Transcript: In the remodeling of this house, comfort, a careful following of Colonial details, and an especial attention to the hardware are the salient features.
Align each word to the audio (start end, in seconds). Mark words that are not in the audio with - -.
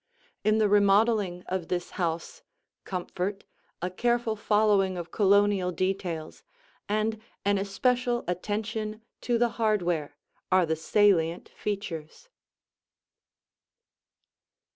In 0.43 0.57
the 0.57 0.67
remodeling 0.67 1.43
of 1.45 1.67
this 1.67 1.91
house, 1.91 2.41
comfort, 2.85 3.43
a 3.83 3.91
careful 3.91 4.35
following 4.35 4.97
of 4.97 5.11
Colonial 5.11 5.71
details, 5.71 6.41
and 6.89 7.21
an 7.45 7.59
especial 7.59 8.23
attention 8.27 9.03
to 9.21 9.37
the 9.37 9.49
hardware 9.61 10.17
are 10.51 10.65
the 10.65 10.75
salient 10.75 11.49
features. 11.49 12.29